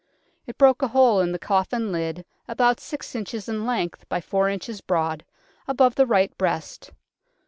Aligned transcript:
It 0.47 0.57
broke 0.57 0.81
a 0.81 0.87
hole 0.87 1.19
in 1.19 1.31
the 1.31 1.37
coffin 1.37 1.91
lid 1.91 2.25
about 2.47 2.79
six 2.79 3.13
inches 3.13 3.47
in 3.47 3.67
length 3.67 4.09
by 4.09 4.19
four 4.19 4.49
inches 4.49 4.81
broad, 4.81 5.23
above 5.67 5.93
the 5.93 6.07
right 6.07 6.35
breast. 6.39 6.89